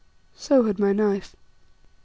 So 0.35 0.63
had 0.63 0.79
my 0.79 0.93
knife. 0.93 1.35
L. 1.35 1.39